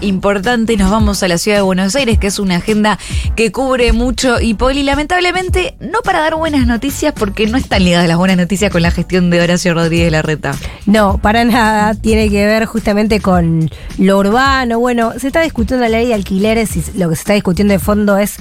importante, 0.00 0.76
nos 0.76 0.90
vamos 0.90 1.22
a 1.22 1.28
la 1.28 1.38
ciudad 1.38 1.58
de 1.58 1.62
Buenos 1.62 1.94
Aires, 1.96 2.18
que 2.18 2.28
es 2.28 2.38
una 2.38 2.56
agenda 2.56 2.98
que 3.34 3.52
cubre 3.52 3.92
mucho 3.92 4.40
y 4.40 4.54
Poli, 4.54 4.82
lamentablemente, 4.82 5.76
no 5.80 6.02
para 6.02 6.20
dar 6.20 6.34
buenas 6.36 6.66
noticias, 6.66 7.12
porque 7.16 7.46
no 7.46 7.56
están 7.56 7.84
ligadas 7.84 8.08
las 8.08 8.16
buenas 8.16 8.36
noticias 8.36 8.70
con 8.70 8.82
la 8.82 8.90
gestión 8.90 9.30
de 9.30 9.40
Horacio 9.40 9.74
Rodríguez 9.74 10.12
Larreta. 10.12 10.54
No, 10.86 11.18
para 11.18 11.44
nada, 11.44 11.94
tiene 11.94 12.30
que 12.30 12.46
ver 12.46 12.64
justamente 12.66 13.20
con 13.20 13.68
lo 13.98 14.18
urbano. 14.18 14.78
Bueno, 14.78 15.12
se 15.18 15.26
está 15.26 15.42
discutiendo 15.42 15.82
la 15.82 15.88
ley 15.88 16.06
de 16.06 16.14
alquileres 16.14 16.76
y 16.76 16.98
lo 16.98 17.08
que 17.08 17.16
se 17.16 17.22
está 17.22 17.32
discutiendo 17.34 17.72
de 17.72 17.80
fondo 17.80 18.16
es 18.16 18.36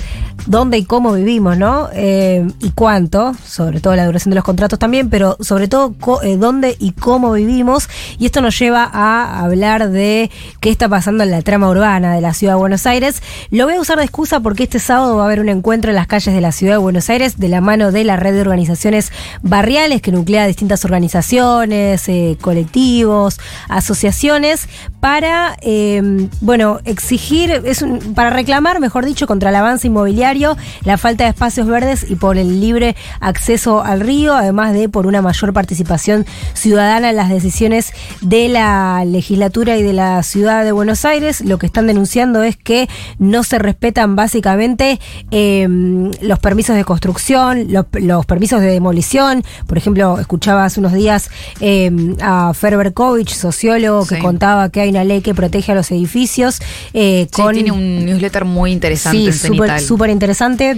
dónde 0.46 0.78
y 0.78 0.86
cómo 0.86 1.14
vivimos, 1.14 1.58
¿no? 1.58 1.90
Eh, 1.94 2.48
y 2.60 2.70
cuánto, 2.72 3.34
sobre 3.46 3.80
todo 3.80 3.96
la 3.96 4.06
duración 4.06 4.30
de 4.30 4.36
los 4.36 4.44
contratos 4.44 4.78
también, 4.78 5.10
pero 5.10 5.38
sobre 5.40 5.68
todo 5.68 5.96
eh, 6.24 6.38
dónde 6.38 6.76
y 6.80 6.92
cómo 6.92 7.32
vivimos. 7.32 7.90
Y 8.20 8.28
esto 8.28 8.42
nos 8.42 8.58
lleva 8.60 8.90
a 8.94 9.40
hablar 9.44 9.90
de 9.90 10.30
qué 10.60 10.70
está 10.70 10.88
pasando 10.88 11.24
en 11.24 11.32
la 11.32 11.42
trama 11.42 11.70
urbana 11.70 12.14
de 12.14 12.22
la 12.22 12.34
ciudad 12.34 12.54
de 12.54 12.60
Buenos 12.60 12.86
Aires. 12.86 13.24
Lo 13.50 13.66
voy 13.66 13.76
a 13.76 13.82
usar 13.82 13.98
de 13.98 14.04
excusa 14.04 14.40
porque 14.40 14.64
este 14.64 14.80
sábado 14.80 15.18
va 15.18 15.24
a 15.24 15.26
haber 15.26 15.40
un 15.40 15.50
encuentro 15.50 15.90
en 15.90 15.96
las 15.96 16.08
calles 16.08 16.36
de 16.36 16.42
la 16.42 16.52
ciudad 16.52 16.74
de 16.74 16.80
Buenos 16.80 17.10
Aires 17.10 17.40
de 17.40 17.50
la 17.50 17.62
mano 17.62 17.92
de 17.92 18.04
la 18.04 18.18
red 18.18 18.34
de 18.34 18.42
organizaciones 18.42 19.12
barriales 19.42 20.02
que 20.04 20.12
nuclea 20.12 20.46
distintas 20.46 20.86
organizaciones, 20.86 22.08
eh, 22.08 22.35
colectivos, 22.38 23.40
asociaciones 23.70 24.68
para, 25.00 25.58
eh, 25.62 26.02
bueno, 26.42 26.80
exigir, 26.86 27.62
es 27.66 27.86
para 28.16 28.30
reclamar, 28.30 28.80
mejor 28.80 29.06
dicho, 29.06 29.28
contra 29.28 29.50
el 29.50 29.56
avance 29.56 29.88
inmobiliario, 29.88 30.58
la 30.84 30.98
falta 30.98 31.26
de 31.26 31.30
espacios 31.32 31.68
verdes 31.68 32.10
y 32.10 32.16
por 32.16 32.38
el 32.38 32.60
libre 32.60 32.96
acceso 33.20 33.84
al 33.84 34.00
río, 34.00 34.36
además 34.36 34.74
de 34.74 34.90
por 34.90 35.08
una 35.08 35.22
mayor 35.22 35.54
participación 35.54 36.26
ciudadana 36.54 37.12
en 37.12 37.16
las 37.16 37.30
decisiones 37.30 37.94
de 38.22 38.50
la 38.50 39.04
legislatura 39.06 39.78
y 39.78 39.84
de 39.84 39.94
la 39.94 40.22
ciudad 40.24 40.64
de 40.64 40.72
Buenos 40.72 41.06
Aires 41.06 41.36
lo 41.46 41.58
que 41.58 41.66
están 41.66 41.88
denunciando 41.88 42.44
es 42.44 42.58
que 42.58 42.90
no 43.20 43.44
se 43.44 43.60
respetan 43.60 44.16
básicamente 44.16 45.00
em, 45.32 46.12
los 46.22 46.40
permisos 46.40 46.76
de 46.76 46.84
construcción, 46.84 47.68
los, 47.70 48.26
permisos 48.26 48.62
de 48.62 48.68
demolición. 48.68 49.44
Por 49.68 49.78
ejemplo, 49.78 50.20
escuchaba 50.20 50.66
hace 50.66 50.80
unos 50.80 50.94
días 50.94 51.30
em, 51.60 52.16
a 52.26 52.54
Ferberkovich, 52.54 53.34
sociólogo, 53.34 54.06
que 54.08 54.20
contaba 54.20 54.70
que 54.70 54.82
hay 54.82 54.90
una 54.90 55.04
ley 55.04 55.22
que 55.22 55.36
protege 55.36 55.72
a 55.72 55.76
los 55.76 55.92
edificios. 55.92 56.60
Eh, 56.94 57.28
tiene 57.34 57.72
un 57.72 58.06
newsletter 58.06 58.46
muy 58.46 58.72
interesante. 58.72 59.32
Sí, 59.32 59.50
súper 59.86 60.10
interesante. 60.10 60.78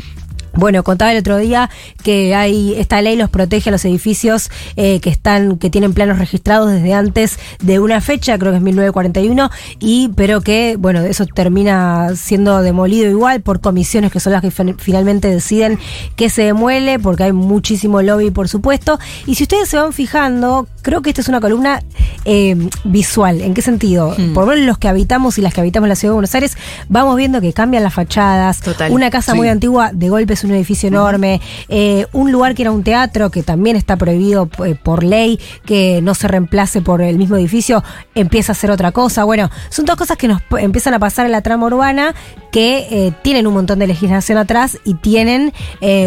Bueno, 0.57 0.83
contaba 0.83 1.11
el 1.11 1.19
otro 1.19 1.37
día 1.37 1.69
que 2.03 2.33
hay 2.33 2.73
esta 2.77 2.99
ley 3.01 3.15
los 3.15 3.29
protege 3.29 3.69
a 3.69 3.71
los 3.71 3.85
edificios 3.85 4.49
eh, 4.75 4.99
que 5.01 5.11
están 5.11 5.57
que 5.59 5.69
tienen 5.69 5.93
planos 5.93 6.17
registrados 6.17 6.71
desde 6.71 6.95
antes 6.95 7.37
de 7.61 7.79
una 7.79 8.01
fecha, 8.01 8.39
creo 8.39 8.51
que 8.51 8.57
es 8.57 8.63
1941, 8.63 9.51
y 9.79 10.09
pero 10.15 10.41
que 10.41 10.75
bueno 10.79 11.01
eso 11.01 11.27
termina 11.27 12.15
siendo 12.15 12.63
demolido 12.63 13.07
igual 13.07 13.41
por 13.41 13.61
comisiones 13.61 14.11
que 14.11 14.19
son 14.19 14.33
las 14.33 14.41
que 14.41 14.49
finalmente 14.49 15.29
deciden 15.29 15.77
que 16.15 16.31
se 16.31 16.41
demuele 16.41 16.97
porque 16.97 17.25
hay 17.25 17.33
muchísimo 17.33 18.01
lobby 18.01 18.31
por 18.31 18.49
supuesto. 18.49 18.99
Y 19.27 19.35
si 19.35 19.43
ustedes 19.43 19.69
se 19.69 19.77
van 19.77 19.93
fijando, 19.93 20.67
creo 20.81 21.03
que 21.03 21.11
esta 21.11 21.21
es 21.21 21.27
una 21.27 21.39
columna 21.39 21.83
eh, 22.29 22.57
visual. 22.83 23.41
¿En 23.41 23.53
qué 23.53 23.61
sentido? 23.61 24.13
Hmm. 24.17 24.33
Por 24.33 24.43
lo 24.43 24.51
menos 24.51 24.65
los 24.65 24.77
que 24.77 24.89
habitamos 24.89 25.37
y 25.37 25.41
las 25.41 25.53
que 25.53 25.61
habitamos 25.61 25.87
la 25.87 25.95
ciudad 25.95 26.11
de 26.11 26.15
Buenos 26.15 26.35
Aires 26.35 26.57
vamos 26.89 27.15
viendo 27.15 27.39
que 27.39 27.53
cambian 27.53 27.83
las 27.83 27.93
fachadas. 27.93 28.61
Una 28.89 29.09
casa 29.09 29.33
muy 29.33 29.47
antigua 29.47 29.91
de 29.93 30.09
golpe 30.09 30.33
es 30.33 30.43
un 30.43 30.51
edificio 30.51 30.87
enorme, 30.87 31.39
eh, 31.69 32.05
un 32.11 32.33
lugar 32.33 32.53
que 32.53 32.63
era 32.63 32.71
un 32.71 32.83
teatro 32.83 33.31
que 33.31 33.43
también 33.43 33.77
está 33.77 33.95
prohibido 33.95 34.49
eh, 34.65 34.75
por 34.75 35.03
ley, 35.03 35.39
que 35.65 36.01
no 36.01 36.15
se 36.15 36.27
reemplace 36.27 36.81
por 36.81 37.01
el 37.01 37.17
mismo 37.17 37.37
edificio, 37.37 37.81
empieza 38.13 38.51
a 38.51 38.55
ser 38.55 38.71
otra 38.71 38.91
cosa. 38.91 39.23
Bueno, 39.23 39.49
son 39.69 39.85
dos 39.85 39.95
cosas 39.95 40.17
que 40.17 40.27
nos 40.27 40.41
empiezan 40.59 40.93
a 40.93 40.99
pasar 40.99 41.25
en 41.27 41.31
la 41.31 41.41
trama 41.41 41.67
urbana 41.67 42.13
que 42.51 42.87
eh, 42.91 43.13
tienen 43.23 43.47
un 43.47 43.53
montón 43.53 43.79
de 43.79 43.87
legislación 43.87 44.37
atrás 44.37 44.77
y 44.83 44.95
tienen 44.95 45.53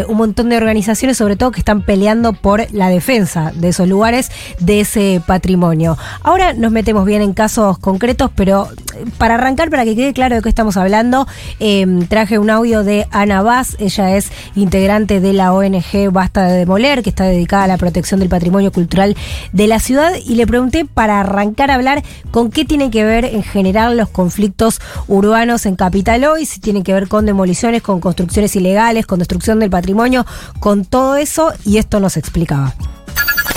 un 0.07 0.17
montón 0.17 0.49
de 0.49 0.57
organizaciones, 0.57 1.17
sobre 1.17 1.35
todo 1.35 1.49
que 1.51 1.59
están 1.59 1.81
peleando 1.81 2.33
por 2.33 2.71
la 2.71 2.89
defensa 2.89 3.51
de 3.55 3.69
esos 3.69 3.87
lugares, 3.87 4.31
de 4.59 4.81
ese 4.81 5.21
patrimonio. 5.25 5.97
Ahora 6.23 6.53
nos 6.53 6.71
metemos 6.71 7.05
bien 7.05 7.21
en 7.21 7.33
casos 7.33 7.77
concretos, 7.77 8.31
pero 8.35 8.67
para 9.17 9.35
arrancar, 9.35 9.69
para 9.69 9.83
que 9.85 9.95
quede 9.95 10.13
claro 10.13 10.35
de 10.35 10.41
qué 10.41 10.49
estamos 10.49 10.77
hablando, 10.77 11.27
traje 12.09 12.39
un 12.39 12.49
audio 12.49 12.83
de 12.83 13.07
Ana 13.11 13.41
Vaz, 13.41 13.75
ella 13.79 14.15
es 14.15 14.31
integrante 14.55 15.19
de 15.19 15.33
la 15.33 15.53
ONG 15.53 16.11
Basta 16.11 16.43
de 16.43 16.59
Demoler, 16.59 17.01
que 17.03 17.09
está 17.09 17.23
dedicada 17.23 17.63
a 17.63 17.67
la 17.67 17.77
protección 17.77 18.19
del 18.19 18.29
patrimonio 18.29 18.71
cultural 18.71 19.15
de 19.53 19.67
la 19.67 19.79
ciudad, 19.79 20.13
y 20.25 20.35
le 20.35 20.45
pregunté 20.45 20.85
para 20.85 21.19
arrancar 21.19 21.71
a 21.71 21.75
hablar 21.75 22.03
con 22.31 22.51
qué 22.51 22.65
tiene 22.65 22.91
que 22.91 23.03
ver 23.03 23.25
en 23.25 23.43
general 23.43 23.97
los 23.97 24.09
conflictos 24.09 24.79
urbanos 25.07 25.65
en 25.65 25.75
Capital 25.75 26.23
hoy, 26.25 26.45
si 26.45 26.59
tienen 26.59 26.83
que 26.83 26.93
ver 26.93 27.07
con 27.07 27.25
demoliciones, 27.25 27.81
con 27.81 27.99
construcciones 27.99 28.55
ilegales, 28.55 29.05
con 29.05 29.19
destrucción 29.19 29.59
del 29.59 29.69
patrimonio, 29.69 30.25
con 30.59 30.85
todo 30.85 31.15
eso, 31.15 31.51
y 31.65 31.77
esto 31.77 31.99
nos 31.99 32.17
explicaba. 32.17 32.75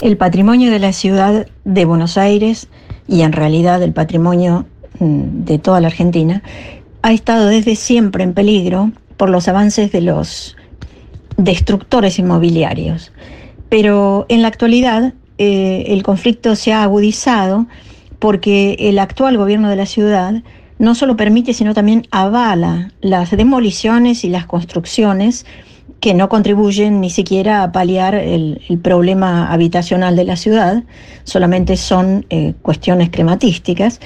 El 0.02 0.16
patrimonio 0.16 0.70
de 0.70 0.78
la 0.78 0.92
ciudad 0.92 1.46
de 1.64 1.84
Buenos 1.84 2.18
Aires 2.18 2.68
y 3.08 3.22
en 3.22 3.32
realidad 3.32 3.82
el 3.82 3.92
patrimonio 3.92 4.66
mm, 4.98 5.44
de 5.44 5.58
toda 5.58 5.80
la 5.80 5.88
Argentina 5.88 6.42
ha 7.02 7.12
estado 7.12 7.46
desde 7.46 7.76
siempre 7.76 8.24
en 8.24 8.34
peligro 8.34 8.90
por 9.16 9.30
los 9.30 9.48
avances 9.48 9.92
de 9.92 10.00
los 10.00 10.56
destructores 11.36 12.18
inmobiliarios. 12.18 13.12
Pero 13.68 14.26
en 14.28 14.42
la 14.42 14.48
actualidad 14.48 15.14
eh, 15.38 15.84
el 15.88 16.02
conflicto 16.02 16.54
se 16.56 16.72
ha 16.72 16.82
agudizado 16.82 17.66
porque 18.18 18.76
el 18.78 18.98
actual 18.98 19.36
gobierno 19.36 19.68
de 19.68 19.76
la 19.76 19.86
ciudad 19.86 20.42
no 20.78 20.94
solo 20.94 21.16
permite, 21.16 21.52
sino 21.54 21.74
también 21.74 22.06
avala 22.10 22.92
las 23.00 23.30
demoliciones 23.30 24.24
y 24.24 24.28
las 24.28 24.46
construcciones 24.46 25.46
que 26.04 26.12
no 26.12 26.28
contribuyen 26.28 27.00
ni 27.00 27.08
siquiera 27.08 27.62
a 27.62 27.72
paliar 27.72 28.14
el, 28.14 28.60
problema 28.82 29.50
habitacional 29.50 30.16
de 30.16 30.24
la 30.24 30.36
ciudad, 30.36 30.82
solamente 31.22 31.78
son 31.78 32.26
eh, 32.28 32.52
cuestiones 32.60 33.08
crematísticas, 33.08 34.00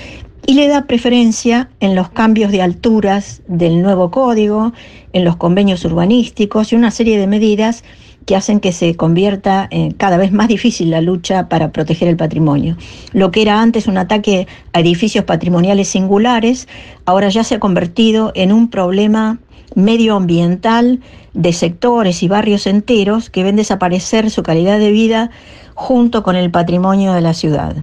y 0.46 0.54
le 0.54 0.68
da 0.68 0.86
preferencia 0.86 1.70
en 1.80 1.96
los 1.96 2.08
cambios 2.10 2.52
de 2.52 2.62
alturas 2.62 3.42
del 3.48 3.82
nuevo 3.82 4.12
código, 4.12 4.72
en 5.12 5.24
los 5.24 5.34
convenios 5.38 5.84
urbanísticos 5.84 6.72
y 6.72 6.76
una 6.76 6.92
serie 6.92 7.18
de 7.18 7.26
medidas 7.26 7.82
que 8.26 8.36
hacen 8.36 8.60
que 8.60 8.70
se 8.70 8.94
convierta 8.94 9.68
cada 9.96 10.18
vez 10.18 10.30
más 10.30 10.46
difícil 10.46 10.90
la 10.90 11.00
lucha 11.00 11.48
para 11.48 11.72
proteger 11.72 12.06
el 12.06 12.16
patrimonio. 12.16 12.76
Lo 13.12 13.32
que 13.32 13.42
era 13.42 13.60
antes 13.60 13.88
un 13.88 13.98
ataque 13.98 14.46
a 14.72 14.80
edificios 14.80 15.24
patrimoniales 15.24 15.88
singulares, 15.88 16.68
ahora 17.06 17.28
ya 17.28 17.42
se 17.42 17.56
ha 17.56 17.58
convertido 17.58 18.30
en 18.36 18.52
un 18.52 18.70
problema 18.70 19.40
medioambiental 19.74 21.00
de 21.34 21.52
sectores 21.52 22.22
y 22.22 22.28
barrios 22.28 22.66
enteros 22.66 23.30
que 23.30 23.44
ven 23.44 23.56
desaparecer 23.56 24.30
su 24.30 24.42
calidad 24.42 24.78
de 24.78 24.90
vida 24.90 25.30
junto 25.74 26.22
con 26.22 26.36
el 26.36 26.50
patrimonio 26.50 27.12
de 27.12 27.20
la 27.20 27.34
ciudad. 27.34 27.76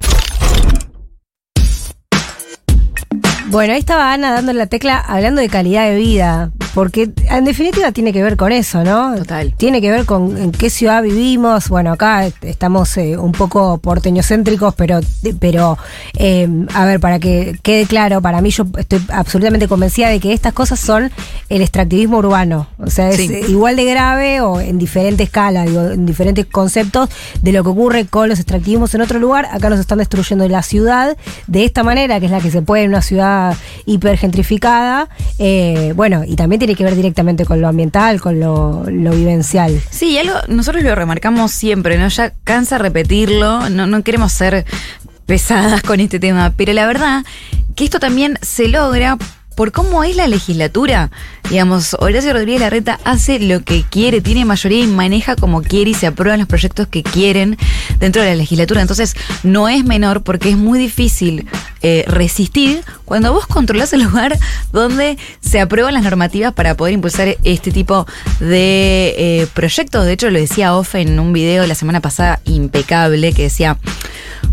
Bueno, 3.48 3.74
ahí 3.74 3.80
estaba 3.80 4.12
Ana 4.12 4.34
dando 4.34 4.52
la 4.54 4.66
tecla 4.66 4.98
hablando 4.98 5.40
de 5.40 5.48
calidad 5.48 5.90
de 5.90 5.96
vida, 5.96 6.52
porque 6.76 7.10
en 7.30 7.46
definitiva 7.46 7.94
tiene 7.94 8.12
que 8.12 8.22
ver 8.22 8.36
con 8.36 8.52
eso, 8.52 8.84
¿no? 8.84 9.16
Total. 9.16 9.54
Tiene 9.56 9.80
que 9.80 9.90
ver 9.90 10.06
con 10.06 10.38
en 10.38 10.52
qué 10.52 10.70
ciudad 10.70 11.02
vivimos. 11.02 11.70
Bueno, 11.70 11.94
acá 11.94 12.28
estamos 12.42 12.98
eh, 12.98 13.18
un 13.18 13.32
poco 13.32 13.78
porteñocéntricos, 13.78 14.76
pero, 14.76 15.00
pero 15.40 15.78
eh, 16.18 16.50
a 16.74 16.86
ver, 16.86 17.00
para 17.00 17.20
que 17.20 17.58
quede 17.64 17.86
claro, 17.86 18.22
para 18.22 18.42
mí 18.42 18.50
yo 18.50 18.66
estoy 18.78 19.02
absolutamente 19.08 19.70
convencida 19.70 20.10
de 20.10 20.20
que 20.20 20.34
estas 20.34 20.52
cosas 20.52 20.78
son 20.82 21.12
el 21.48 21.62
extractivismo 21.62 22.18
urbano. 22.18 22.68
O 22.78 22.90
sea, 22.90 23.10
es 23.10 23.22
igual 23.22 23.78
de 23.78 23.86
grave 23.86 24.42
o 24.42 24.60
en 24.60 24.78
diferente 24.78 25.24
escala, 25.24 25.64
digo, 25.64 25.92
en 25.92 26.06
diferentes 26.06 26.46
conceptos 26.46 27.10
de 27.42 27.54
lo 27.54 27.64
que 27.64 27.70
ocurre 27.70 28.06
con 28.06 28.28
los 28.28 28.40
extractivismos 28.40 28.94
en 28.96 29.00
otro 29.00 29.20
lugar. 29.20 29.48
Acá 29.50 29.70
nos 29.70 29.80
están 29.80 30.00
destruyendo 30.00 30.46
la 30.50 30.62
ciudad 30.62 31.16
de 31.48 31.64
esta 31.64 31.84
manera, 31.84 32.20
que 32.20 32.26
es 32.26 32.34
la 32.34 32.42
que 32.42 32.52
se 32.52 32.62
puede 32.62 32.84
en 32.84 32.90
una 32.90 33.02
ciudad 33.02 33.56
hipergentrificada. 33.86 35.08
Eh, 35.40 35.94
bueno, 35.96 36.24
y 36.28 36.36
también 36.36 36.60
tiene 36.60 36.65
que 36.74 36.84
ver 36.84 36.96
directamente 36.96 37.46
con 37.46 37.62
lo 37.62 37.68
ambiental, 37.68 38.20
con 38.20 38.40
lo, 38.40 38.84
vivencial. 38.86 39.80
Sí, 39.92 40.18
algo, 40.18 40.34
nosotros 40.48 40.84
lo 40.84 40.96
remarcamos 40.96 41.52
siempre, 41.52 41.98
¿no? 41.98 42.08
Ya 42.08 42.34
cansa 42.44 42.78
repetirlo, 42.80 43.70
no, 43.70 43.86
no 43.86 44.02
queremos 44.04 44.32
ser 44.32 44.66
pesadas 45.26 45.84
con 45.84 46.00
este 46.00 46.20
tema, 46.20 46.54
pero 46.56 46.74
la 46.74 46.88
verdad 46.88 47.24
que 47.76 47.84
esto 47.84 48.00
también 48.00 48.40
se 48.42 48.68
logra 48.68 49.18
por 49.56 49.72
cómo 49.72 50.04
es 50.04 50.16
la 50.16 50.28
legislatura. 50.28 51.10
Digamos, 51.50 51.96
Horacio 52.00 52.34
Rodríguez 52.34 52.62
Larreta 52.62 53.00
hace 53.06 53.40
lo 53.40 53.62
que 53.62 53.84
quiere, 53.90 54.22
tiene 54.22 54.46
mayoría 54.46 54.84
y 54.84 54.88
maneja 54.88 55.36
como 55.36 55.62
quiere 55.62 55.92
y 55.92 55.94
se 55.94 56.08
aprueban 56.08 56.40
los 56.40 56.48
proyectos 56.48 56.88
que 56.88 57.04
quieren 57.04 57.58
dentro 58.00 58.22
de 58.22 58.30
la 58.30 58.36
legislatura. 58.36 58.82
Entonces, 58.82 59.16
no 59.44 59.70
es 59.70 59.86
menor 59.86 60.24
porque 60.24 60.50
es 60.50 60.58
muy 60.58 60.78
difícil 60.78 61.48
eh, 61.88 62.04
resistir 62.08 62.84
cuando 63.06 63.32
vos 63.32 63.46
controlás 63.46 63.94
el 63.94 64.02
lugar 64.02 64.40
donde 64.74 65.20
se 65.40 65.60
aprueban 65.60 65.94
las 65.94 66.02
normativas 66.02 66.52
para 66.52 66.74
poder 66.76 66.96
impulsar 66.96 67.38
este 67.44 67.72
tipo 67.72 68.08
de 68.40 69.14
eh, 69.16 69.48
proyectos. 69.54 70.04
De 70.04 70.14
hecho, 70.14 70.32
lo 70.32 70.40
decía 70.40 70.76
Ofe 70.76 71.02
en 71.02 71.20
un 71.20 71.32
video 71.32 71.68
la 71.68 71.76
semana 71.76 72.02
pasada 72.02 72.40
impecable 72.46 73.34
que 73.34 73.44
decía 73.44 73.78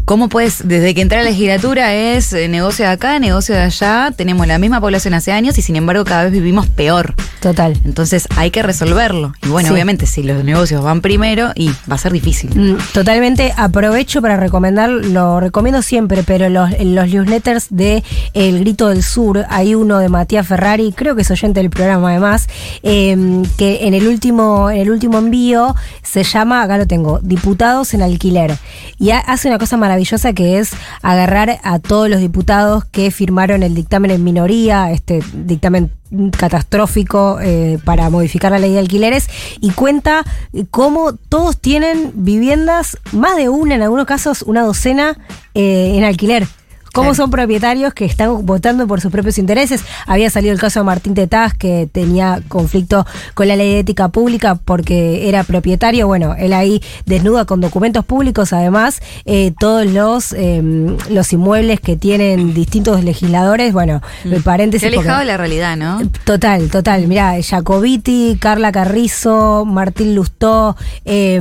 ¿Cómo 0.05 0.29
puedes, 0.29 0.69
desde 0.69 0.95
que 0.95 1.01
entré 1.01 1.21
a 1.21 1.23
la 1.23 1.31
legislatura 1.31 1.95
es 1.95 2.35
eh, 2.35 2.49
negocio 2.49 2.85
de 2.85 2.91
acá, 2.91 3.19
negocio 3.19 3.55
de 3.55 3.63
allá, 3.63 4.13
tenemos 4.15 4.47
la 4.47 4.59
misma 4.59 4.79
población 4.79 5.15
hace 5.15 5.33
años 5.33 5.57
y 5.57 5.63
sin 5.63 5.77
embargo 5.77 6.05
cada 6.05 6.25
vez 6.25 6.33
vivimos 6.33 6.67
peor? 6.67 7.15
Total. 7.43 7.77
Entonces 7.85 8.29
hay 8.37 8.53
que 8.53 8.63
resolverlo. 8.63 9.33
Y 9.45 9.49
bueno, 9.49 9.69
Sí. 9.69 9.75
obviamente 9.75 10.07
si 10.07 10.23
los 10.23 10.45
negocios 10.45 10.83
van 10.83 11.01
primero, 11.01 11.51
y 11.57 11.71
va 11.91 11.97
a 11.97 11.99
ser 11.99 12.13
difícil. 12.13 12.51
Mm, 12.55 12.77
Totalmente 12.95 13.53
aprovecho 13.57 14.23
para 14.23 14.37
recomendar, 14.37 14.89
lo 14.89 15.41
recomiendo 15.41 15.83
siempre, 15.83 16.23
pero 16.23 16.49
los, 16.49 16.71
los 16.81 17.09
newsletters 17.09 17.67
de 17.71 18.05
El 18.33 18.61
Grito 18.61 18.89
del 18.89 19.03
Sur, 19.03 19.45
hay 19.51 19.75
uno 19.75 19.99
de 19.99 20.09
Matías 20.09 20.47
Ferrari, 20.47 20.93
creo 20.97 21.17
que 21.17 21.23
es 21.23 21.31
oyente 21.33 21.59
del 21.61 21.71
programa 21.71 22.11
además, 22.11 22.47
eh, 22.85 23.43
que 23.59 23.89
en 23.89 23.95
el 23.95 24.07
último, 24.07 24.71
en 24.71 24.79
el 24.83 24.91
último 24.93 25.19
envío 25.19 25.75
se 26.05 26.23
llama, 26.23 26.63
acá 26.63 26.79
lo 26.79 26.87
tengo, 26.87 27.19
Diputados 27.23 27.93
en 27.93 28.03
Alquiler. 28.03 28.57
Y 28.99 29.11
ha- 29.11 29.19
hace 29.19 29.49
una 29.49 29.59
cosa 29.59 29.77
maravillosa 29.77 30.33
que 30.33 30.61
es 30.61 30.71
agarrar 31.03 31.59
a 31.65 31.81
todos 31.81 32.09
los 32.09 32.21
diputados 32.21 32.85
que 32.85 33.11
firmaron 33.11 33.65
el 33.65 33.75
dictamen 33.75 34.13
en 34.13 34.23
minoría, 34.23 34.93
este 34.93 35.21
dictamen 35.35 35.91
catastrófico 36.37 37.39
eh, 37.41 37.79
para 37.85 38.11
modificar 38.11 38.53
la 38.53 38.59
ley 38.59 38.73
de 38.73 38.79
alquileres 38.79 39.29
y 39.61 39.71
cuenta 39.71 40.25
eh, 40.53 40.65
cómo 40.71 41.15
todos 41.15 41.59
tienen 41.59 42.13
viviendas, 42.15 42.99
más 43.13 43.37
de 43.37 43.49
una, 43.49 43.75
en 43.75 43.83
algunos 43.83 44.07
casos 44.07 44.43
una 44.43 44.63
docena, 44.63 45.19
eh, 45.55 45.95
en 45.97 46.05
alquiler. 46.05 46.47
Cómo 46.93 47.09
Claro. 47.11 47.15
son 47.15 47.31
propietarios 47.31 47.95
que 47.95 48.05
están 48.05 48.45
votando 48.45 48.87
por 48.87 49.01
sus 49.01 49.11
propios 49.11 49.39
intereses. 49.39 49.83
Había 50.07 50.29
salido 50.31 50.53
el 50.53 50.61
caso 50.61 50.81
de 50.81 50.85
Martín 50.85 51.15
Tetaz, 51.15 51.55
que 51.55 51.89
tenía 51.91 52.41
conflicto 52.49 53.07
con 53.35 53.49
la 53.49 53.57
ley 53.57 53.71
de 53.73 53.79
ética 53.81 54.09
pública 54.09 54.57
porque 54.57 55.29
era 55.29 55.43
propietario. 55.45 56.07
Bueno, 56.07 56.35
él 56.39 56.53
ahí 56.53 56.83
desnuda 57.07 57.45
con 57.45 57.61
documentos 57.61 58.05
públicos, 58.05 58.53
además, 58.53 59.01
eh, 59.25 59.53
todos 59.59 59.87
los, 59.87 60.33
eh, 60.33 60.63
los 61.11 61.33
inmuebles 61.33 61.81
que 61.81 61.97
tienen 61.97 62.53
distintos 62.55 63.03
legisladores. 63.05 63.73
Bueno, 63.73 64.03
paréntesis. 64.45 64.89
Se 64.89 64.95
ha 64.95 64.99
alejado 64.99 65.19
de 65.21 65.25
la 65.27 65.37
realidad, 65.37 65.77
¿no? 65.77 66.01
Total, 66.25 66.69
total. 66.69 67.07
Mirá, 67.09 67.35
Jacobiti, 67.43 68.37
Carla 68.39 68.71
Carrizo, 68.73 69.65
Martín 69.65 70.15
Lustó, 70.15 70.77
eh, 71.05 71.41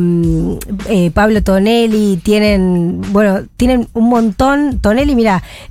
eh, 0.87 1.11
Pablo 1.11 1.43
Tonelli, 1.43 2.17
tienen, 2.17 3.01
bueno, 3.11 3.41
tienen 3.57 3.87
un 3.93 4.09
montón. 4.09 4.79
Tonelli, 4.79 5.15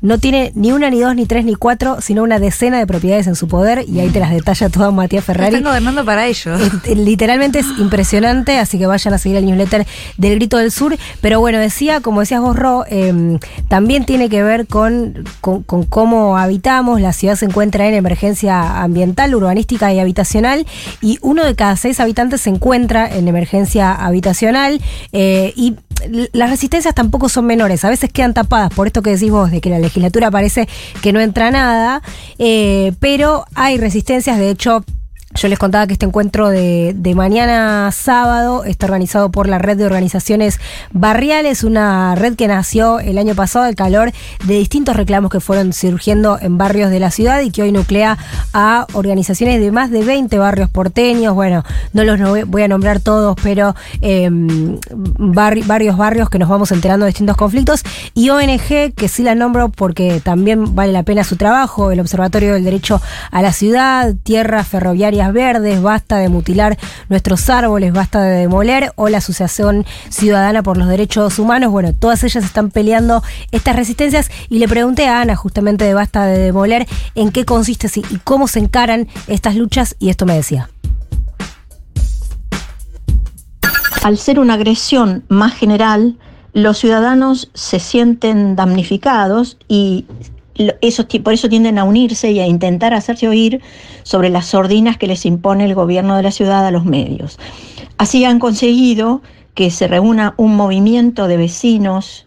no 0.01 0.19
tiene 0.19 0.53
ni 0.55 0.73
una, 0.73 0.91
ni 0.91 1.01
dos, 1.01 1.15
ni 1.15 1.27
tres, 1.27 1.45
ni 1.45 1.55
cuatro, 1.55 2.01
sino 2.01 2.23
una 2.23 2.39
decena 2.39 2.79
de 2.79 2.87
propiedades 2.87 3.27
en 3.27 3.37
su 3.37 3.49
poder 3.49 3.85
y 3.89 4.01
ahí 4.01 4.09
te 4.11 4.21
las 4.21 4.31
detalla 4.31 4.69
toda 4.69 4.91
Matías 4.91 5.25
Ferrari. 5.25 5.55
Están 5.57 5.65
gobernando 5.71 6.05
para 6.05 6.27
ellos. 6.27 6.61
Eh, 6.85 6.95
Literalmente 6.95 7.59
es 7.61 7.67
impresionante, 7.79 8.59
así 8.59 8.79
que 8.79 8.87
vayan 8.87 9.15
a 9.15 9.19
seguir 9.19 9.39
el 9.39 9.47
newsletter 9.47 9.87
del 10.17 10.35
Grito 10.37 10.57
del 10.59 10.71
Sur. 10.71 10.97
Pero 11.21 11.41
bueno, 11.41 11.59
decía, 11.59 12.01
como 12.01 12.21
decías 12.21 12.41
vos, 12.41 12.57
Ro, 12.57 12.85
eh, 12.89 13.39
también 13.69 14.05
tiene 14.05 14.29
que 14.29 14.43
ver 14.43 14.67
con, 14.67 15.25
con, 15.41 15.63
con 15.63 15.85
cómo 15.85 16.37
habitamos. 16.39 17.01
La 17.01 17.13
ciudad 17.13 17.37
se 17.37 17.47
encuentra 17.47 17.87
en 17.89 17.95
emergencia 17.95 18.83
ambiental, 18.83 19.35
urbanística 19.35 19.93
y 19.93 19.99
habitacional. 19.99 20.67
Y 21.01 21.19
uno 21.23 21.45
de 21.45 21.55
cada 21.55 21.77
seis 21.77 22.01
habitantes 22.01 22.43
se 22.43 22.51
encuentra 22.51 23.09
en 23.09 23.29
emergencia 23.29 23.93
habitacional. 23.93 24.81
eh, 25.13 25.53
y 25.57 25.75
las 26.32 26.50
resistencias 26.50 26.94
tampoco 26.94 27.29
son 27.29 27.47
menores. 27.47 27.85
A 27.85 27.91
veces 27.91 28.12
quedan 28.12 28.35
tapadas 28.35 28.73
por 28.73 28.87
esto 28.87 29.02
que 29.02 29.11
decís 29.11 29.31
vos, 29.31 29.50
de 29.50 29.61
que 29.61 29.70
la 29.70 29.79
legislatura 29.79 30.31
parece 30.31 30.69
que 31.02 31.12
no 31.12 31.20
entra 31.20 31.50
nada. 31.50 32.02
eh, 32.38 32.93
pero 33.00 33.44
hay 33.55 33.79
resistencias, 33.79 34.38
de 34.38 34.50
hecho. 34.50 34.85
Yo 35.32 35.47
les 35.47 35.61
contaba 35.61 35.87
que 35.87 35.93
este 35.93 36.06
encuentro 36.06 36.49
de, 36.49 36.93
mañana 37.15 37.91
sábado 37.93 38.65
está 38.65 38.87
organizado 38.87 39.31
por 39.31 39.49
la 39.49 39.59
red 39.59 39.77
de 39.77 39.87
organizaciones 39.87 40.59
barriales, 40.93 41.62
una 41.62 42.17
red 42.17 42.35
que 42.35 42.49
nació 42.49 42.99
el 42.99 43.17
año 43.17 43.37
pasado 43.37 43.65
al 43.65 43.77
calor 43.77 44.11
de 44.44 44.55
distintos 44.55 44.97
reclamos 44.97 45.31
que 45.31 45.38
fueron 45.38 45.73
surgiendo 45.73 46.37
en 46.41 46.59
barrios 46.59 46.91
de 46.91 46.99
la 46.99 47.12
ciudad 47.12 47.41
y 47.43 47.53
que 47.53 47.62
hoy 47.62 47.71
nuclea 47.71 48.19
a 48.53 48.87
organizaciones 48.93 49.61
de 49.61 49.71
más 49.71 49.93
de 49.93 50.03
20 50.03 50.37
barrios 50.38 50.69
porteños. 50.69 51.33
Bueno, 51.35 51.62
no 51.93 52.03
los 52.03 52.19
voy 52.49 52.62
a 52.62 52.69
nombrar 52.69 52.99
todos, 52.99 53.37
pero 53.41 53.76
barri- 54.00 55.65
varios 55.67 55.97
barrios 55.97 56.29
que 56.29 56.41
nos 56.41 56.49
vamos 56.49 56.73
enterando 56.73 57.06
de 57.06 57.11
distintos 57.11 57.37
conflictos. 57.37 57.83
Y 58.15 58.31
ONG, 58.31 58.93
que 58.97 59.09
sí 59.09 59.23
la 59.23 59.37
nombro 59.37 59.69
porque 59.69 60.21
también 60.21 60.75
vale 60.75 60.93
la 60.93 61.05
pena 61.05 61.23
su 61.23 61.37
trabajo, 61.37 61.93
el 61.93 62.00
Observatorio 62.00 62.55
del 62.55 62.65
Derecho 62.65 63.00
a 63.31 63.43
la 63.43 63.53
Ciudad, 63.53 64.15
Tierras 64.25 64.67
Verdes, 65.29 65.83
Basta 65.83 66.17
de 66.17 66.29
Mutilar 66.29 66.79
Nuestros 67.09 67.49
Árboles, 67.51 67.93
Basta 67.93 68.23
de 68.23 68.39
Demoler, 68.39 68.93
o 68.97 69.09
la 69.09 69.19
Asociación 69.19 69.85
Ciudadana 70.09 70.63
por 70.63 70.77
los 70.77 70.89
Derechos 70.89 71.39
Humanos. 71.39 71.71
Bueno, 71.71 71.93
todas 71.93 72.25
ellas 72.25 72.45
están 72.45 72.71
peleando 72.71 73.23
estas 73.53 73.77
resistencias 73.77 74.31
y 74.49 74.59
le 74.59 74.69
pregunté 74.69 75.09
a 75.09 75.21
Ana, 75.21 75.37
justamente 75.37 75.85
de 75.85 75.95
Basta 75.95 76.25
de 76.25 76.39
Demoler, 76.39 76.87
en 77.15 77.31
qué 77.31 77.45
consiste 77.45 77.89
y 77.97 78.19
cómo 78.25 78.49
se 78.49 78.59
encaran 78.59 79.09
estas 79.27 79.57
luchas, 79.57 79.97
y 79.99 80.09
esto 80.09 80.27
me 80.27 80.35
decía. 80.35 80.71
Al 84.03 84.17
ser 84.17 84.41
una 84.41 84.55
agresión 84.55 85.25
más 85.29 85.55
general, 85.55 86.17
los 86.53 86.79
ciudadanos 86.79 87.51
se 87.55 87.79
sienten 87.79 88.57
damnificados 88.57 89.59
y 89.69 90.07
por 91.23 91.32
eso 91.32 91.49
tienden 91.49 91.79
a 91.79 91.85
unirse 91.85 92.31
y 92.31 92.41
a 92.41 92.47
intentar 92.47 92.94
hacerse 92.94 93.29
oír 93.29 93.61
sobre 94.02 94.31
las 94.31 94.47
sordinas 94.47 94.99
que 94.99 95.06
les 95.06 95.25
impone 95.26 95.64
el 95.64 95.75
gobierno 95.75 96.17
de 96.17 96.23
la 96.23 96.31
ciudad 96.31 96.67
a 96.67 96.70
los 96.70 96.85
medios. 96.85 97.38
Así 97.99 98.25
han 98.25 98.38
conseguido 98.38 99.23
que 99.55 99.70
se 99.70 99.88
reúna 99.88 100.35
un 100.37 100.56
movimiento 100.56 101.29
de 101.29 101.37
vecinos 101.37 102.26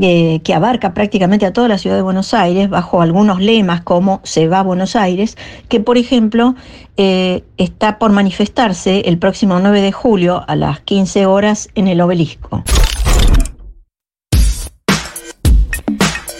eh, 0.00 0.40
que 0.44 0.54
abarca 0.54 0.94
prácticamente 0.94 1.46
a 1.46 1.52
toda 1.52 1.66
la 1.66 1.78
ciudad 1.78 1.96
de 1.96 2.02
Buenos 2.02 2.32
Aires, 2.32 2.70
bajo 2.70 3.02
algunos 3.02 3.40
lemas 3.40 3.80
como 3.80 4.20
Se 4.22 4.46
va 4.46 4.60
a 4.60 4.62
Buenos 4.62 4.94
Aires, 4.94 5.36
que 5.68 5.80
por 5.80 5.98
ejemplo 5.98 6.54
eh, 6.96 7.42
está 7.56 7.98
por 7.98 8.12
manifestarse 8.12 9.00
el 9.06 9.18
próximo 9.18 9.58
9 9.58 9.80
de 9.80 9.90
julio 9.90 10.44
a 10.46 10.54
las 10.54 10.78
15 10.80 11.26
horas 11.26 11.70
en 11.74 11.88
el 11.88 12.00
obelisco. 12.00 12.62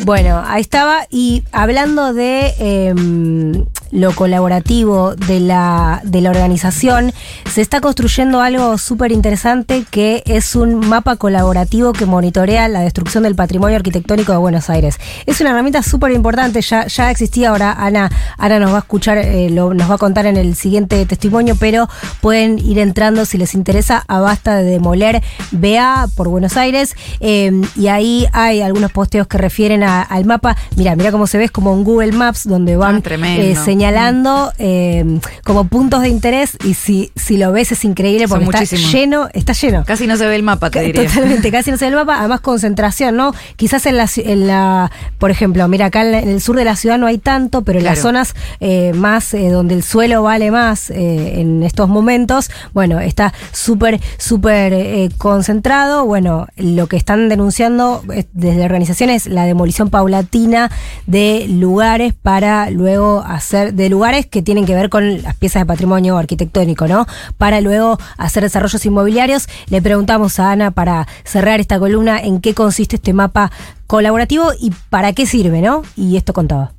Bueno, 0.05 0.43
ahí 0.47 0.61
estaba. 0.61 1.07
Y 1.11 1.45
hablando 1.51 2.13
de 2.13 2.53
em, 2.59 3.65
lo 3.91 4.13
colaborativo 4.15 5.15
de 5.15 5.41
la, 5.41 6.01
de 6.05 6.21
la 6.21 6.31
organización, 6.31 7.13
se 7.53 7.61
está 7.61 7.81
construyendo 7.81 8.41
algo 8.41 8.77
súper 8.79 9.13
interesante 9.13 9.85
que 9.91 10.23
es 10.27 10.57
un 10.57 10.75
mapa 10.89 11.17
colaborativo 11.17 11.93
que 11.93 12.07
monitorea 12.07 12.69
la 12.69 12.81
destrucción 12.81 13.23
del 13.25 13.35
patrimonio 13.35 13.77
arquitectónico 13.77 14.33
de 14.33 14.39
Buenos 14.39 14.71
Aires. 14.71 14.99
Es 15.27 15.41
una 15.41 15.51
herramienta 15.51 15.83
súper 15.83 16.13
importante, 16.13 16.61
ya, 16.61 16.87
ya 16.87 17.11
existía 17.11 17.51
ahora, 17.51 17.73
Ana, 17.73 18.11
Ana 18.39 18.59
nos 18.59 18.73
va 18.73 18.77
a 18.77 18.81
escuchar, 18.81 19.19
eh, 19.19 19.49
lo- 19.51 19.75
nos 19.75 19.91
va 19.91 19.95
a 19.95 19.99
contar 19.99 20.27
en 20.27 20.37
el 20.37 20.55
siguiente 20.57 21.05
testimonio, 21.07 21.57
pero 21.59 21.89
pueden 22.21 22.59
ir 22.59 22.79
entrando 22.79 23.25
si 23.25 23.39
les 23.39 23.55
interesa 23.55 24.05
a 24.09 24.21
Basta 24.21 24.57
de 24.57 24.65
Demoler 24.65 25.23
BA 25.53 26.09
por 26.17 26.29
Buenos 26.29 26.57
Aires 26.57 26.95
eh, 27.21 27.53
y 27.77 27.87
ahí 27.89 28.27
hay 28.33 28.61
algunos 28.61 28.91
posteos 28.93 29.27
que 29.27 29.39
refieren 29.39 29.83
a- 29.83 30.03
al 30.03 30.25
mapa. 30.25 30.57
Mira, 30.77 30.97
mira 30.97 31.13
cómo 31.13 31.27
se 31.27 31.39
ve, 31.39 31.45
es 31.45 31.51
como 31.51 31.73
un 31.73 31.85
Google 31.85 32.13
Maps 32.13 32.45
donde 32.49 32.77
van 32.77 32.97
Ah, 32.97 33.01
tremendo. 33.01 33.43
eh, 33.43 33.55
señalando 33.75 34.53
eh, 34.59 35.19
como 35.43 35.65
puntos 35.65 36.03
de 36.03 36.09
interés 36.09 36.57
y 36.65 36.75
si, 36.75 37.11
si 37.17 37.37
lo 37.37 37.51
ves 37.51 37.73
es 37.73 37.85
increíble 37.85 38.29
porque 38.29 38.45
está 38.45 38.77
lleno, 38.77 39.29
está 39.33 39.53
lleno. 39.53 39.85
Casi 39.85 40.07
no 40.07 40.17
se 40.17 40.27
ve 40.29 40.37
el 40.37 40.45
mapa, 40.45 40.71
te 40.71 40.81
diría. 40.81 41.09
Totalmente, 41.09 41.51
casi 41.57 41.73
no 41.73 41.77
se 41.77 41.87
ve 41.87 41.89
el 41.89 41.97
mapa, 41.97 42.21
además 42.21 42.41
concentración, 42.41 43.17
¿no? 43.17 43.35
Quizás 43.57 43.87
en 43.87 43.97
la, 43.97 44.09
en 44.17 44.47
la 44.47 44.93
por 45.19 45.33
ejemplo, 45.33 45.67
mira, 45.67 45.87
acá 45.87 46.03
en, 46.07 46.29
el 46.29 46.41
sur 46.41 46.55
de 46.55 46.65
la 46.65 46.77
ciudad 46.77 46.99
no 46.99 47.09
hay 47.09 47.19
tanto, 47.19 47.63
pero 47.63 47.81
en 47.81 47.85
las 47.85 47.99
zonas 47.99 48.37
eh, 48.61 48.93
más 48.95 49.35
eh, 49.35 49.49
donde 49.49 49.75
el 49.75 49.83
suelo 49.83 50.23
vale 50.23 50.53
más 50.53 50.91
eh, 50.91 51.41
en 51.41 51.65
estos 51.65 51.89
momentos, 51.89 52.51
bueno, 52.75 53.01
está 53.01 53.35
súper, 53.51 54.01
súper 54.19 55.11
concentrado. 55.19 56.07
Bueno, 56.07 56.47
lo 56.57 56.87
que 56.87 56.97
están 56.97 57.29
denunciando 57.29 58.05
desde 58.33 58.65
organizaciones 58.65 59.27
la 59.27 59.47
demolición 59.47 59.91
paulatina 59.91 60.71
de 61.07 61.47
lugares 61.49 62.15
para 62.15 62.71
luego 62.71 63.25
hacer, 63.27 63.64
de 63.73 63.89
lugares 63.89 64.27
que 64.27 64.43
tienen 64.43 64.67
que 64.67 64.75
ver 64.75 64.91
con 64.91 65.23
las 65.23 65.37
piezas 65.37 65.63
de 65.63 65.67
patrimonio 65.67 66.17
arquitectónico, 66.17 66.87
¿no? 66.87 67.07
Para 67.39 67.61
luego 67.61 67.99
hacer 68.17 68.43
desarrollos 68.43 68.85
inmobiliarios. 68.85 69.49
Le 69.69 69.81
preguntamos 69.83 70.39
a 70.41 70.53
Ana 70.53 70.71
para 70.71 71.07
cerrar 71.25 71.61
esta 71.61 71.79
columna 71.79 72.21
en 72.21 72.41
qué 72.41 72.55
consiste 72.55 72.97
este 72.97 73.13
mapa 73.13 73.51
colaborativo 73.87 74.53
y 74.61 74.73
para 74.91 75.13
qué 75.13 75.27
sirve, 75.27 75.61
¿no? 75.61 75.83
Y 75.97 76.17
esto 76.17 76.33
contaba. 76.33 76.73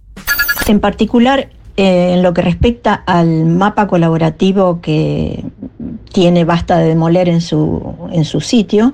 En 0.67 0.79
particular, 0.79 1.49
eh, 1.77 2.13
en 2.13 2.23
lo 2.23 2.33
que 2.33 2.41
respecta 2.41 2.93
al 2.93 3.45
mapa 3.45 3.87
colaborativo 3.87 4.79
que 4.81 5.43
tiene 6.11 6.45
Basta 6.45 6.77
de 6.77 6.87
Demoler 6.87 7.27
en 7.27 7.41
su, 7.41 7.95
en 8.11 8.23
su 8.23 8.39
sitio, 8.39 8.93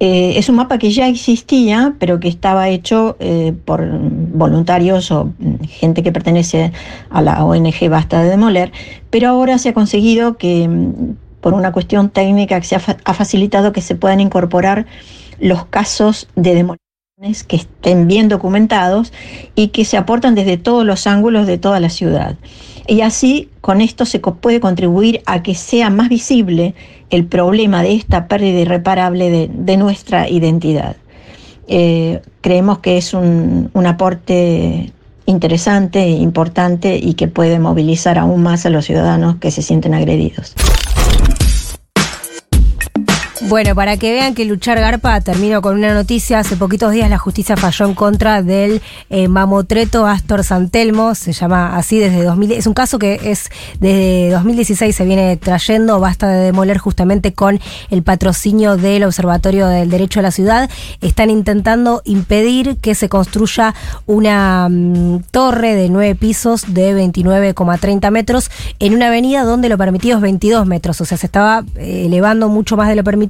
eh, 0.00 0.38
es 0.38 0.48
un 0.48 0.56
mapa 0.56 0.78
que 0.78 0.90
ya 0.90 1.08
existía, 1.08 1.94
pero 1.98 2.20
que 2.20 2.28
estaba 2.28 2.70
hecho 2.70 3.16
eh, 3.20 3.52
por 3.66 3.86
voluntarios 3.86 5.10
o 5.10 5.26
mm, 5.38 5.64
gente 5.68 6.02
que 6.02 6.10
pertenece 6.10 6.72
a 7.10 7.20
la 7.20 7.44
ONG 7.44 7.90
Basta 7.90 8.22
de 8.22 8.30
Demoler, 8.30 8.72
pero 9.10 9.28
ahora 9.28 9.58
se 9.58 9.68
ha 9.68 9.74
conseguido 9.74 10.38
que, 10.38 10.66
mm, 10.66 11.16
por 11.42 11.52
una 11.52 11.72
cuestión 11.72 12.08
técnica, 12.08 12.58
que 12.60 12.66
se 12.66 12.76
ha, 12.76 12.82
ha 13.04 13.14
facilitado 13.14 13.72
que 13.72 13.82
se 13.82 13.94
puedan 13.94 14.20
incorporar 14.20 14.86
los 15.38 15.66
casos 15.66 16.28
de 16.34 16.54
demolición 16.54 16.89
que 17.46 17.56
estén 17.56 18.08
bien 18.08 18.28
documentados 18.28 19.12
y 19.54 19.68
que 19.68 19.84
se 19.84 19.98
aportan 19.98 20.34
desde 20.34 20.56
todos 20.56 20.86
los 20.86 21.06
ángulos 21.06 21.46
de 21.46 21.58
toda 21.58 21.78
la 21.78 21.90
ciudad. 21.90 22.36
Y 22.86 23.02
así, 23.02 23.50
con 23.60 23.82
esto 23.82 24.06
se 24.06 24.20
puede 24.20 24.58
contribuir 24.58 25.20
a 25.26 25.42
que 25.42 25.54
sea 25.54 25.90
más 25.90 26.08
visible 26.08 26.74
el 27.10 27.26
problema 27.26 27.82
de 27.82 27.92
esta 27.92 28.26
pérdida 28.26 28.60
irreparable 28.60 29.50
de, 29.52 29.76
nuestra 29.76 30.30
identidad. 30.30 30.96
Eh, 31.68 32.22
creemos 32.40 32.78
que 32.78 32.96
es 32.96 33.12
un, 33.12 33.70
un 33.74 33.86
aporte 33.86 34.90
interesante, 35.26 36.08
importante 36.08 36.96
y 36.96 37.14
que 37.14 37.28
puede 37.28 37.58
movilizar 37.58 38.18
aún 38.18 38.42
más 38.42 38.64
a 38.64 38.70
los 38.70 38.86
ciudadanos 38.86 39.36
que 39.36 39.50
se 39.50 39.60
sienten 39.60 39.92
agredidos. 39.92 40.54
Bueno, 43.48 43.74
para 43.74 43.96
que 43.96 44.12
vean 44.12 44.34
que 44.34 44.44
luchar 44.44 44.78
garpa, 44.78 45.18
termino 45.22 45.62
con 45.62 45.74
una 45.74 45.94
noticia. 45.94 46.40
Hace 46.40 46.56
poquitos 46.56 46.92
días 46.92 47.08
la 47.08 47.16
justicia 47.16 47.56
falló 47.56 47.86
en 47.86 47.94
contra 47.94 48.42
del 48.42 48.82
eh, 49.08 49.28
mamotreto 49.28 50.06
Astor 50.06 50.44
Santelmo, 50.44 51.14
se 51.14 51.32
llama 51.32 51.74
así 51.78 51.98
desde 51.98 52.22
2000. 52.22 52.52
Es 52.52 52.66
un 52.66 52.74
caso 52.74 52.98
que 52.98 53.18
es 53.24 53.48
desde 53.80 54.30
2016 54.32 54.94
se 54.94 55.04
viene 55.06 55.38
trayendo, 55.38 55.98
basta 56.00 56.28
de 56.28 56.44
demoler 56.44 56.76
justamente 56.76 57.32
con 57.32 57.58
el 57.88 58.02
patrocinio 58.02 58.76
del 58.76 59.04
Observatorio 59.04 59.66
del 59.68 59.88
Derecho 59.88 60.20
a 60.20 60.22
la 60.22 60.32
Ciudad. 60.32 60.68
Están 61.00 61.30
intentando 61.30 62.02
impedir 62.04 62.76
que 62.76 62.94
se 62.94 63.08
construya 63.08 63.74
una 64.04 64.68
mm, 64.68 65.22
torre 65.30 65.74
de 65.76 65.88
nueve 65.88 66.14
pisos 66.14 66.74
de 66.74 66.94
29,30 66.94 68.10
metros 68.10 68.50
en 68.80 68.94
una 68.94 69.06
avenida 69.06 69.44
donde 69.44 69.70
lo 69.70 69.78
permitido 69.78 70.18
es 70.18 70.22
22 70.22 70.66
metros, 70.66 71.00
o 71.00 71.06
sea, 71.06 71.16
se 71.16 71.24
estaba 71.24 71.64
eh, 71.76 72.04
elevando 72.04 72.50
mucho 72.50 72.76
más 72.76 72.88
de 72.88 72.96
lo 72.96 73.02
permitido 73.02 73.29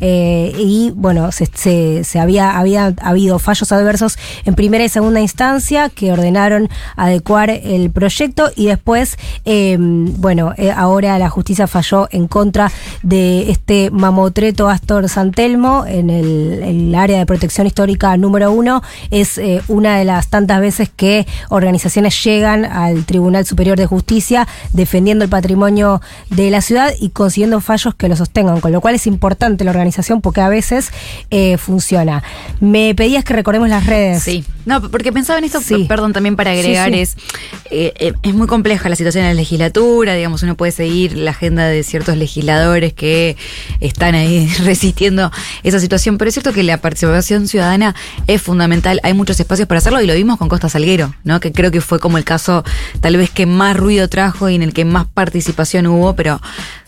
eh, 0.00 0.52
y 0.58 0.92
bueno, 0.94 1.30
se, 1.32 2.02
había, 2.18 2.58
había 2.58 2.94
habido 3.02 3.38
fallos 3.38 3.70
adversos 3.70 4.18
en 4.44 4.54
primera 4.54 4.84
y 4.84 4.88
segunda 4.88 5.20
instancia 5.20 5.90
que 5.90 6.12
ordenaron 6.12 6.68
adecuar 6.96 7.50
el 7.50 7.90
proyecto 7.90 8.50
y 8.56 8.66
después, 8.66 9.18
em, 9.44 10.20
bueno, 10.20 10.54
eh, 10.56 10.72
ahora 10.72 11.18
la 11.18 11.28
justicia 11.28 11.66
falló 11.66 12.08
en 12.10 12.28
contra 12.28 12.72
de 13.02 13.50
este 13.50 13.90
mamotreto 13.90 14.68
Astor 14.68 15.08
Santelmo 15.08 15.84
en 15.86 16.10
el, 16.10 16.94
área 16.96 17.18
de 17.18 17.26
protección 17.26 17.66
histórica 17.66 18.16
número 18.16 18.50
uno. 18.52 18.82
Es 19.10 19.36
eh, 19.36 19.60
una 19.68 19.98
de 19.98 20.06
las 20.06 20.28
tantas 20.28 20.60
veces 20.60 20.88
que 20.88 21.26
organizaciones 21.50 22.24
llegan 22.24 22.64
al 22.64 23.04
Tribunal 23.04 23.44
Superior 23.44 23.76
de 23.76 23.84
Justicia 23.84 24.48
defendiendo 24.72 25.24
el 25.24 25.30
patrimonio 25.30 26.00
de 26.30 26.50
la 26.50 26.62
ciudad 26.62 26.90
y 26.98 27.10
consiguiendo 27.10 27.60
fallos 27.60 27.94
que 27.94 28.08
lo 28.08 28.16
sostengan, 28.16 28.60
con 28.60 28.72
lo 28.72 28.80
cual 28.80 28.94
es 28.94 29.06
importante 29.06 29.25
importante 29.26 29.64
la 29.64 29.72
organización 29.72 30.20
porque 30.20 30.40
a 30.40 30.48
veces 30.48 30.92
eh, 31.30 31.56
funciona. 31.58 32.22
Me 32.60 32.94
pedías 32.94 33.24
que 33.24 33.34
recordemos 33.34 33.68
las 33.68 33.84
redes. 33.84 34.22
Sí, 34.22 34.44
no, 34.66 34.80
porque 34.88 35.12
pensaba 35.12 35.40
en 35.40 35.44
esto, 35.44 35.60
perdón, 35.88 36.12
también 36.12 36.36
para 36.36 36.52
agregar, 36.52 36.94
es 36.94 37.16
eh, 37.70 37.92
eh, 37.98 38.12
es 38.22 38.34
muy 38.34 38.46
compleja 38.46 38.88
la 38.88 38.94
situación 38.94 39.24
en 39.24 39.30
la 39.30 39.34
legislatura, 39.34 40.14
digamos, 40.14 40.44
uno 40.44 40.54
puede 40.54 40.70
seguir 40.70 41.16
la 41.16 41.32
agenda 41.32 41.66
de 41.66 41.82
ciertos 41.82 42.16
legisladores 42.16 42.92
que 42.92 43.36
están 43.80 44.14
ahí 44.14 44.46
resistiendo 44.64 45.32
esa 45.64 45.80
situación, 45.80 46.18
pero 46.18 46.28
es 46.28 46.34
cierto 46.34 46.52
que 46.52 46.62
la 46.62 46.78
participación 46.78 47.48
ciudadana 47.48 47.96
es 48.28 48.40
fundamental, 48.40 49.00
hay 49.02 49.12
muchos 49.12 49.40
espacios 49.40 49.66
para 49.66 49.78
hacerlo 49.78 50.00
y 50.00 50.06
lo 50.06 50.14
vimos 50.14 50.38
con 50.38 50.48
Costa 50.48 50.68
Salguero, 50.68 51.14
¿no? 51.24 51.40
Que 51.40 51.50
creo 51.50 51.72
que 51.72 51.80
fue 51.80 51.98
como 51.98 52.16
el 52.16 52.24
caso 52.24 52.62
tal 53.00 53.16
vez 53.16 53.30
que 53.30 53.46
más 53.46 53.76
ruido 53.76 54.08
trajo 54.08 54.48
y 54.48 54.54
en 54.54 54.62
el 54.62 54.72
que 54.72 54.84
más 54.84 55.06
participación 55.06 55.88
hubo, 55.88 56.14
pero 56.14 56.40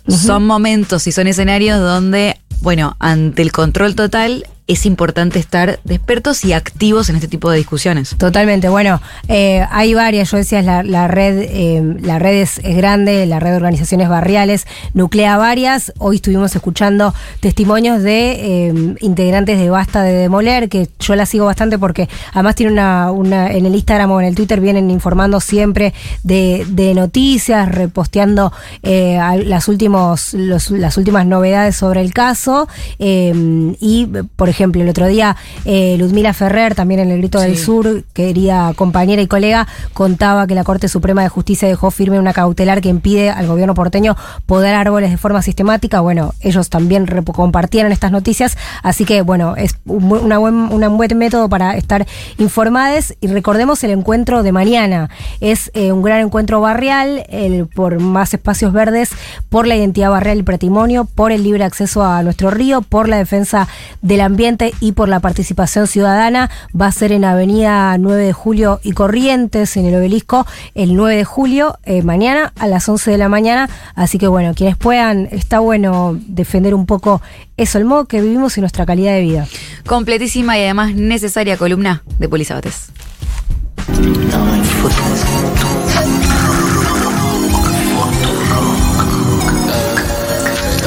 son 0.09 0.47
momentos 0.47 1.07
y 1.07 1.13
son 1.13 1.27
escenarios 1.27 1.81
donde, 1.81 2.39
bueno, 2.61 2.97
ante 2.99 3.43
el 3.43 3.53
control 3.53 3.95
total 3.95 4.47
es 4.69 4.85
importante 4.85 5.39
estar 5.39 5.81
despertos 5.85 6.45
y 6.45 6.53
activos 6.53 7.09
en 7.09 7.17
este 7.17 7.27
tipo 7.27 7.51
de 7.51 7.57
discusiones. 7.57 8.15
Totalmente. 8.19 8.69
Bueno, 8.69 9.01
eh, 9.27 9.67
hay 9.71 9.95
varias. 9.95 10.31
Yo 10.31 10.37
decía, 10.37 10.61
la, 10.61 11.09
red, 11.09 11.39
eh, 11.41 11.97
la 12.03 12.19
red 12.19 12.43
es, 12.43 12.61
grande, 12.63 13.25
la 13.25 13.41
red 13.41 13.53
de 13.53 13.57
organizaciones 13.57 14.11
barriales 14.11 14.67
nuclea 14.93 15.39
varias. 15.39 15.95
Hoy 15.97 16.17
estuvimos 16.17 16.55
escuchando 16.55 17.15
testimonios 17.41 18.03
de 18.03 18.33
eh, 18.69 18.95
integrantes 19.01 19.59
de 19.59 19.71
Basta 19.71 20.03
de 20.03 20.13
Demoler, 20.13 20.69
que 20.69 20.91
yo 21.01 21.17
la 21.17 21.25
sigo 21.25 21.47
bastante 21.47 21.79
porque 21.79 22.07
además 22.35 22.55
tiene 22.55 22.73
una, 22.73 23.11
una 23.11 23.51
en 23.51 23.65
el 23.65 23.75
Instagram 23.75 24.11
o 24.11 24.21
en 24.21 24.27
el 24.27 24.35
Twitter 24.35 24.61
vienen 24.61 24.91
informando 24.91 25.41
siempre 25.41 25.95
de, 26.23 26.93
noticias, 26.95 27.71
reposteando 27.71 28.53
las, 28.83 29.69
últimos, 29.69 30.35
las 30.35 30.97
últimas 30.99 31.25
novedades 31.25 31.77
sobre 31.77 32.03
el 32.03 32.13
caso. 32.13 32.69
y, 32.99 34.07
por 34.37 34.49
ejemplo, 34.51 34.58
ejemplo, 34.59 34.83
el 34.83 34.89
otro 34.89 35.07
día 35.07 35.37
eh, 35.65 35.97
Ludmila 35.99 36.33
Ferrer, 36.33 36.75
también 36.75 37.01
en 37.01 37.11
el 37.13 37.19
Grito 37.19 37.39
del 37.39 37.57
Sur, 37.57 38.03
querida 38.13 38.73
compañera 38.75 39.23
y 39.23 39.29
colega, 39.29 39.69
contaba 39.93 40.49
que 40.49 40.57
la 40.57 40.65
Corte 40.65 40.89
Suprema 40.89 41.23
de 41.23 41.29
Justicia 41.29 41.69
dejó 41.69 41.93
firme 41.93 42.19
una 42.19 42.33
cautelar 42.33 42.81
que 42.81 42.89
impide 42.89 43.31
al 43.31 43.47
gobierno 43.47 43.75
porteño 43.75 44.17
podar 44.47 44.75
árboles 44.75 45.13
de 45.13 45.17
forma 45.17 45.43
sistemática. 45.43 46.01
Bueno, 46.01 46.35
ellos 46.41 46.71
también 46.71 47.07
compartieron 47.33 47.93
estas 47.93 48.11
noticias, 48.11 48.59
así 48.83 49.05
que 49.05 49.23
bueno, 49.23 49.55
es 49.57 49.77
una 49.87 50.39
buen, 50.39 50.55
un 50.55 50.97
buen 50.97 51.19
método 51.19 51.49
para 51.49 51.77
estar 51.77 52.05
informados 52.39 53.15
y 53.21 53.29
recordemos 53.29 53.85
el 53.85 53.93
encuentro 53.93 54.43
de 54.43 54.51
mañana. 54.51 55.09
Es 55.41 55.71
eh, 55.75 55.93
un 55.93 56.03
gran 56.03 56.21
encuentro 56.21 56.61
barrial 56.61 57.25
el, 57.29 57.67
por 57.69 58.01
más 58.01 58.35
espacios 58.35 58.73
verdes, 58.73 59.11
por 59.49 59.69
la 59.69 59.77
identidad 59.77 60.11
barrial 60.11 60.39
y 60.39 60.43
patrimonio, 60.43 61.05
por 61.05 61.31
el 61.31 61.45
libre 61.45 61.63
acceso 61.63 62.03
a 62.03 62.23
nuestro 62.25 62.51
río, 62.51 62.83
por 62.83 63.09
la 63.09 63.19
defensa 63.19 63.69
del 64.03 64.21
ambiente 64.21 64.48
y 64.81 64.93
por 64.93 65.09
la 65.09 65.21
participación 65.21 65.87
ciudadana. 65.87 66.51
Va 66.79 66.87
a 66.87 66.93
ser 66.93 67.13
en 67.13 67.25
Avenida 67.25 67.97
9 67.99 68.23
de 68.23 68.33
Julio 68.33 68.81
y 68.83 68.93
Corrientes, 68.93 69.77
en 69.77 69.87
el 69.87 69.95
obelisco, 69.95 70.47
el 70.75 70.95
9 70.95 71.17
de 71.17 71.25
julio, 71.25 71.79
eh, 71.85 72.03
mañana 72.03 72.53
a 72.59 72.67
las 72.67 72.89
11 72.89 73.11
de 73.11 73.19
la 73.19 73.29
mañana. 73.29 73.69
Así 73.95 74.19
que 74.19 74.27
bueno, 74.27 74.55
quienes 74.55 74.77
puedan, 74.77 75.29
está 75.31 75.59
bueno 75.59 76.19
defender 76.27 76.75
un 76.75 76.87
poco 76.87 77.21
eso, 77.57 77.79
el 77.79 77.85
modo 77.85 78.07
que 78.07 78.21
vivimos 78.21 78.57
y 78.57 78.61
nuestra 78.61 78.87
calidad 78.87 79.13
de 79.13 79.21
vida. 79.21 79.47
Completísima 79.87 80.59
y 80.59 80.63
además 80.63 80.95
necesaria 80.95 81.57
columna 81.57 82.03
de 82.19 82.29
Polisabates. 82.29 82.91